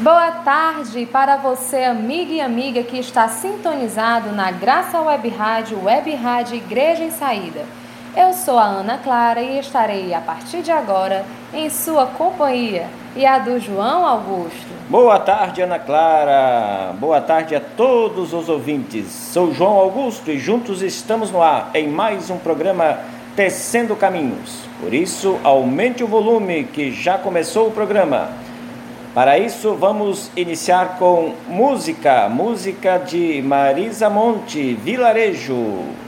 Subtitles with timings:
[0.00, 6.14] Boa tarde para você, amiga e amiga que está sintonizado na Graça Web Rádio, Web
[6.14, 7.64] Rádio Igreja em Saída.
[8.16, 13.26] Eu sou a Ana Clara e estarei a partir de agora em sua companhia e
[13.26, 14.68] a do João Augusto.
[14.88, 16.92] Boa tarde, Ana Clara.
[16.92, 19.06] Boa tarde a todos os ouvintes.
[19.06, 23.00] Sou João Augusto e juntos estamos no ar em mais um programa
[23.34, 24.60] Tecendo Caminhos.
[24.80, 28.46] Por isso, aumente o volume que já começou o programa.
[29.18, 36.07] Para isso, vamos iniciar com música, música de Marisa Monte, Vilarejo.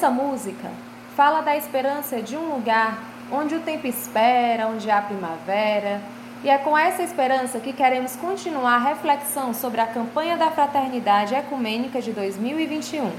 [0.00, 0.70] Essa música
[1.14, 6.00] fala da esperança de um lugar onde o tempo espera, onde há primavera,
[6.42, 11.34] e é com essa esperança que queremos continuar a reflexão sobre a campanha da Fraternidade
[11.34, 13.12] Ecumênica de 2021.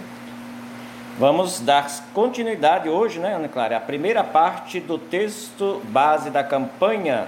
[1.20, 3.78] Vamos dar continuidade hoje, né, Ana Clara?
[3.78, 7.28] A primeira parte do texto base da campanha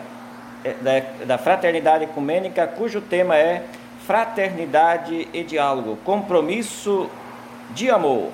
[0.66, 3.64] eh, da, da Fraternidade Ecumênica, cujo tema é
[4.08, 7.08] Fraternidade e Diálogo Compromisso
[7.76, 8.32] de Amor.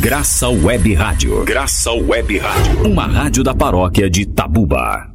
[0.00, 1.44] Graça Web Rádio.
[1.44, 2.90] Graça Web Rádio.
[2.90, 5.12] Uma rádio da paróquia de Tabuba.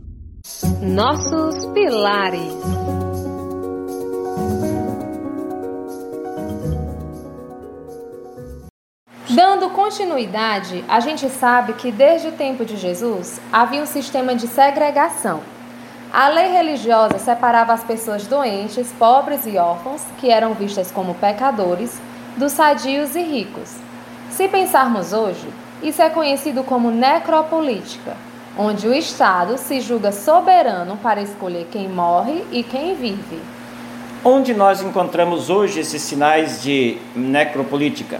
[0.79, 2.53] Nossos pilares.
[9.27, 14.47] Dando continuidade, a gente sabe que desde o tempo de Jesus havia um sistema de
[14.47, 15.41] segregação.
[16.13, 21.99] A lei religiosa separava as pessoas doentes, pobres e órfãos, que eram vistas como pecadores,
[22.37, 23.83] dos sadios e ricos.
[24.35, 25.47] Se pensarmos hoje,
[25.81, 28.15] isso é conhecido como necropolítica
[28.57, 33.39] onde o Estado se julga soberano para escolher quem morre e quem vive.
[34.23, 38.19] Onde nós encontramos hoje esses sinais de necropolítica?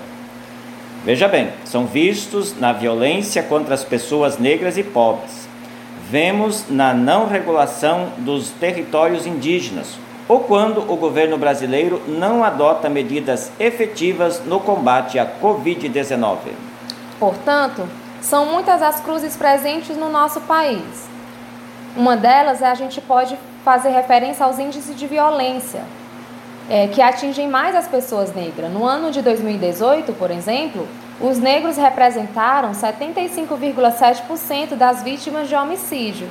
[1.03, 5.47] Veja bem, são vistos na violência contra as pessoas negras e pobres.
[6.09, 9.97] Vemos na não regulação dos territórios indígenas,
[10.27, 16.37] ou quando o governo brasileiro não adota medidas efetivas no combate à Covid-19.
[17.19, 17.87] Portanto,
[18.21, 21.07] são muitas as cruzes presentes no nosso país.
[21.95, 25.83] Uma delas é a gente pode fazer referência aos índices de violência,
[26.69, 28.71] é, que atingem mais as pessoas negras.
[28.71, 30.87] No ano de 2018, por exemplo,
[31.21, 36.27] os negros representaram 75,7% das vítimas de homicídio.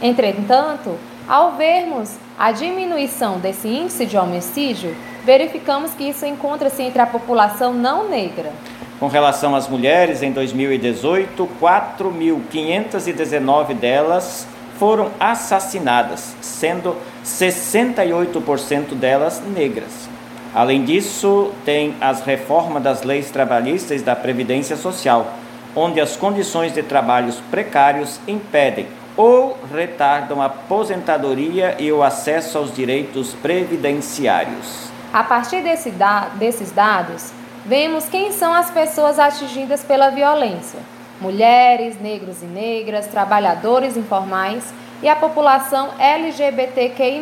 [0.00, 0.96] Entretanto,
[1.30, 7.72] ao vermos a diminuição desse índice de homicídio, verificamos que isso encontra-se entre a população
[7.72, 8.50] não negra.
[8.98, 14.44] Com relação às mulheres, em 2018, 4.519 delas
[14.76, 20.08] foram assassinadas, sendo 68% delas negras.
[20.52, 25.32] Além disso, tem as reformas das leis trabalhistas e da Previdência Social,
[25.76, 32.74] onde as condições de trabalhos precários impedem ou retardam a aposentadoria e o acesso aos
[32.74, 34.90] direitos previdenciários.
[35.12, 37.32] A partir desse da desses dados,
[37.66, 40.78] vemos quem são as pessoas atingidas pela violência:
[41.20, 44.72] mulheres, negros e negras, trabalhadores informais
[45.02, 47.20] e a população LGBTQI.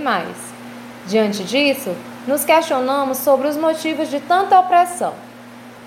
[1.07, 1.97] Diante disso,
[2.27, 5.15] nos questionamos sobre os motivos de tanta opressão.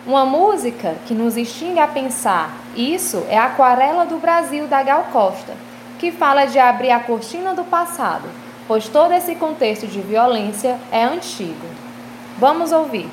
[0.06, 5.54] Uma música que nos instiga a pensar isso é Aquarela do Brasil da Gal Costa,
[6.02, 8.28] que fala de abrir a cortina do passado,
[8.68, 11.68] pois todo esse contexto de violência é antigo.
[12.40, 13.08] Vamos ouvir.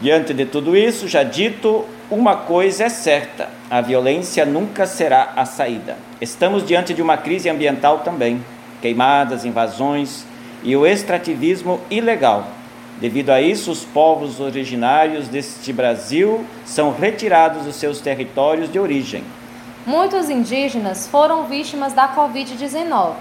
[0.00, 5.44] Diante de tudo isso, já dito, uma coisa é certa: a violência nunca será a
[5.44, 5.96] saída.
[6.20, 8.44] Estamos diante de uma crise ambiental também,
[8.80, 10.24] queimadas, invasões
[10.62, 12.46] e o extrativismo ilegal.
[13.00, 19.24] Devido a isso, os povos originários deste Brasil são retirados dos seus territórios de origem.
[19.84, 23.14] Muitos indígenas foram vítimas da Covid-19,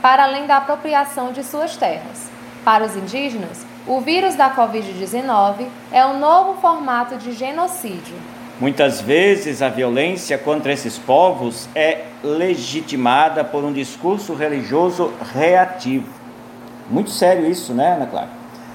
[0.00, 2.30] para além da apropriação de suas terras.
[2.64, 8.14] Para os indígenas, o vírus da Covid-19 é um novo formato de genocídio.
[8.60, 16.06] Muitas vezes a violência contra esses povos é legitimada por um discurso religioso reativo.
[16.88, 18.28] Muito sério isso, né, Ana Clara?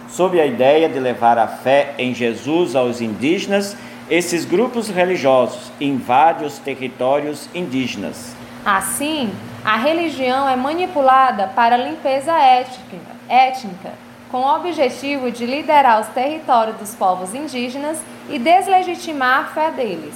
[0.09, 3.77] Sob a ideia de levar a fé em Jesus aos indígenas,
[4.09, 8.35] esses grupos religiosos invadem os territórios indígenas.
[8.65, 9.31] Assim,
[9.63, 12.97] a religião é manipulada para limpeza étnica,
[13.29, 19.71] étnica com o objetivo de liderar os territórios dos povos indígenas e deslegitimar a fé
[19.71, 20.13] deles.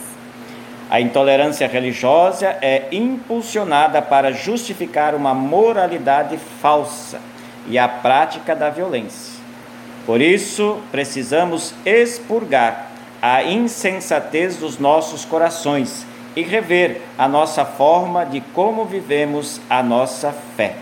[0.90, 7.22] A intolerância religiosa é impulsionada para justificar uma moralidade falsa
[7.68, 9.40] e a prática da violência.
[10.06, 12.90] Por isso, precisamos expurgar
[13.22, 20.34] a insensatez dos nossos corações e rever a nossa forma de como vivemos a nossa
[20.56, 20.76] fé.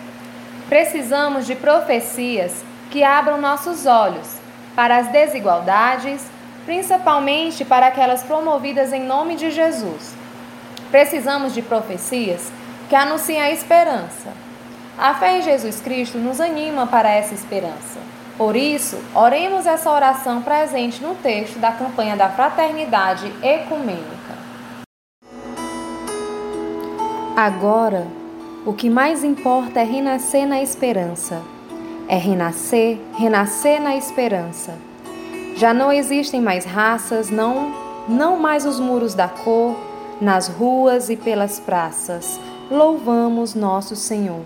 [0.70, 4.38] Precisamos de profecias que abram nossos olhos
[4.76, 6.26] para as desigualdades,
[6.66, 10.16] principalmente para aquelas promovidas em nome de Jesus.
[10.92, 12.52] Precisamos de profecias
[12.88, 14.32] que anunciem a esperança.
[14.98, 18.00] A fé em Jesus Cristo nos anima para essa esperança.
[18.38, 24.38] Por isso, oremos essa oração presente no texto da campanha da Fraternidade Ecumênica.
[27.36, 28.08] Agora,
[28.66, 31.42] o que mais importa é renascer na esperança
[32.08, 34.76] é renascer, renascer na esperança.
[35.56, 37.74] Já não existem mais raças, não,
[38.08, 39.76] não mais os muros da cor,
[40.22, 42.40] nas ruas e pelas praças.
[42.72, 44.42] Louvamos nosso Senhor.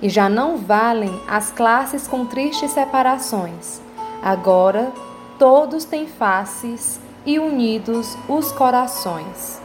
[0.00, 3.80] E já não valem as classes com tristes separações.
[4.20, 4.92] Agora
[5.38, 9.61] todos têm faces e unidos os corações.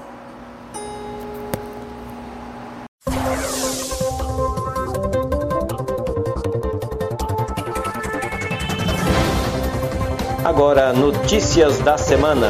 [10.57, 12.47] Agora, notícias da semana.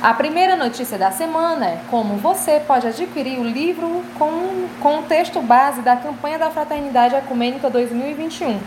[0.00, 5.02] A primeira notícia da semana é como você pode adquirir o livro com, com o
[5.02, 8.58] texto base da campanha da Fraternidade Ecumênica 2021.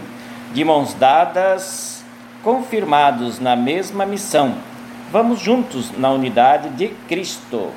[0.51, 1.98] De mãos dadas,
[2.43, 4.55] confirmados na mesma missão.
[5.11, 7.71] Vamos juntos na unidade de Cristo.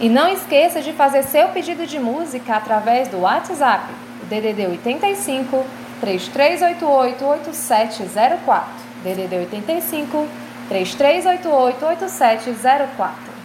[0.00, 3.86] E não esqueça de fazer seu pedido de música através do WhatsApp,
[4.28, 5.64] DDD 85
[6.00, 8.86] 3388 8704.
[9.02, 10.28] DDD 85
[10.68, 13.36] 3388 8704.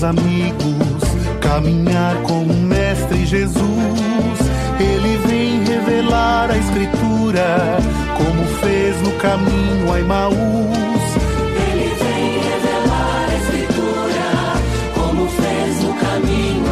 [0.00, 1.02] meus amigos,
[1.40, 3.60] caminhar com o Mestre Jesus.
[4.78, 7.78] Ele vem revelar a Escritura,
[8.16, 10.36] como fez no caminho a Emaús.
[11.68, 14.24] Ele vem revelar a Escritura,
[14.94, 16.69] como fez no caminho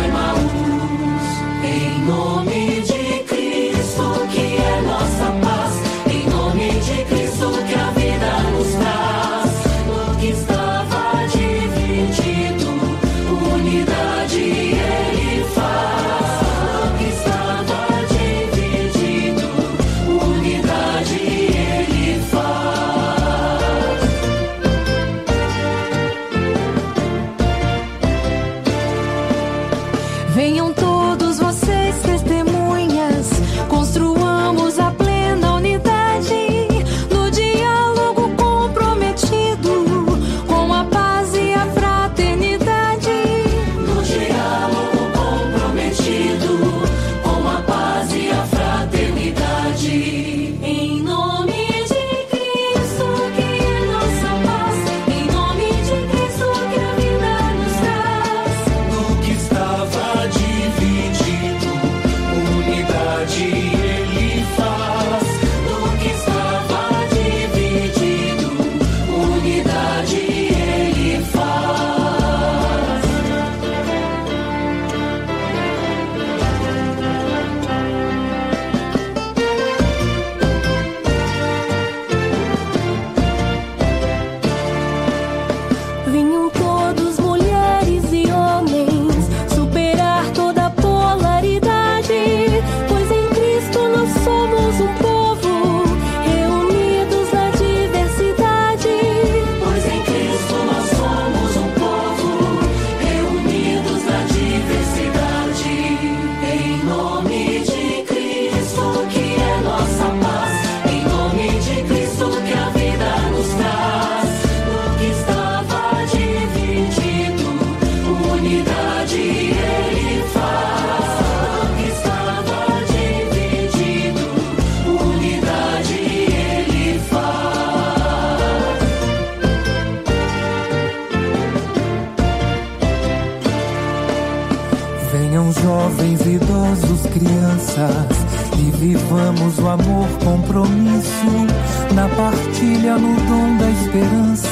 [135.29, 138.17] Venham jovens, idosos, crianças
[138.57, 141.47] e vivamos o amor compromisso
[141.95, 144.49] na partilha no dom da esperança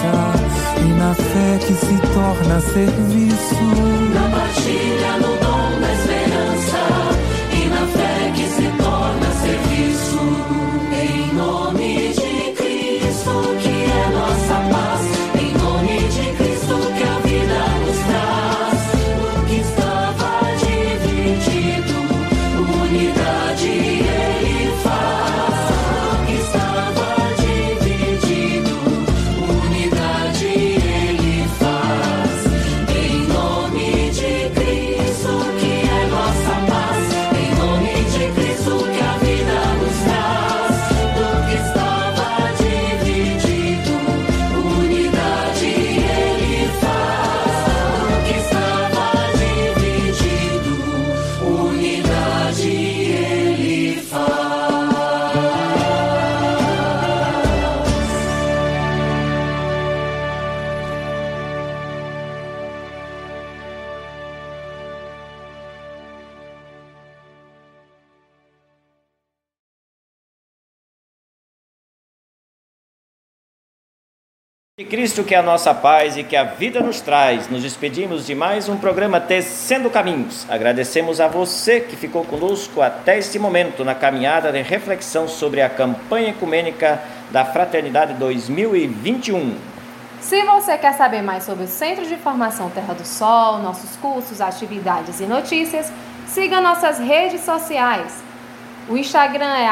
[0.78, 3.54] e na fé que se torna serviço.
[4.12, 5.35] Na partilha no
[74.78, 78.26] De Cristo que é a nossa paz e que a vida nos traz, nos despedimos
[78.26, 80.44] de mais um programa Tecendo Caminhos.
[80.50, 85.70] Agradecemos a você que ficou conosco até este momento na caminhada de reflexão sobre a
[85.70, 89.56] campanha ecumênica da Fraternidade 2021.
[90.20, 94.42] Se você quer saber mais sobre o Centro de Formação Terra do Sol, nossos cursos,
[94.42, 95.90] atividades e notícias,
[96.26, 98.22] siga nossas redes sociais.
[98.90, 99.70] O Instagram é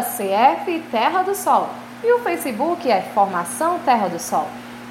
[0.00, 1.68] CF Terra do Sol
[2.06, 4.46] e o Facebook é Formação Terra do Sol.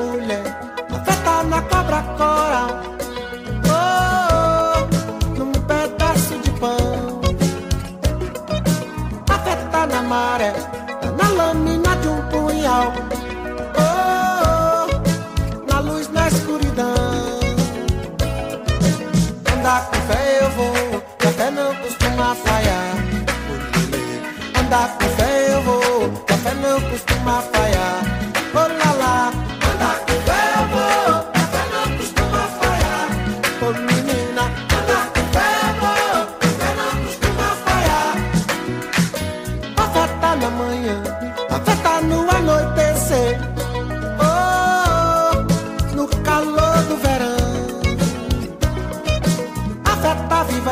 [0.08, 0.44] Tá na mulher,
[0.90, 2.87] a fé tá na cobra coral.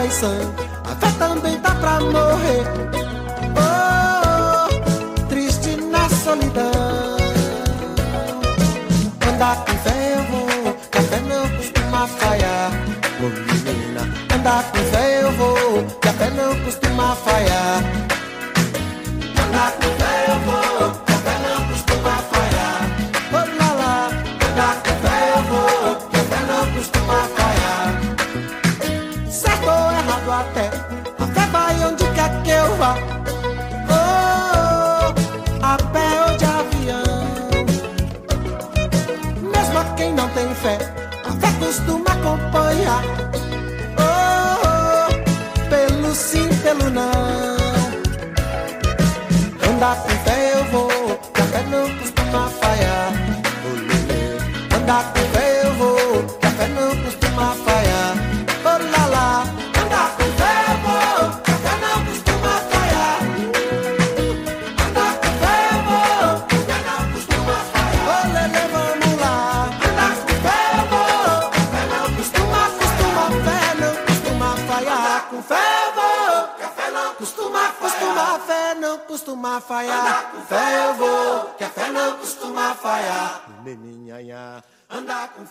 [0.09, 0.33] Sã,
[0.83, 2.63] a fé também tá pra morrer.
[3.57, 7.17] Oh, triste na solidão.
[9.27, 12.71] Andar com fé eu vou, que a fé não costuma falhar.
[13.19, 14.01] Ô menina,
[14.33, 18.14] andar com fé eu vou, que a fé não costuma falhar.
[46.86, 47.58] Pelo não.
[49.69, 53.13] Andar com fé eu vou, que a fé não costuma falhar.
[54.76, 55.35] Andar com
[85.38, 85.48] and